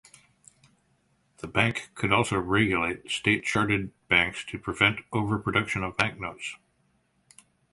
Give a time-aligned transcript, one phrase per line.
[1.41, 6.55] The bank could also regulate state-charted banks to prevent overproduction of banknotes.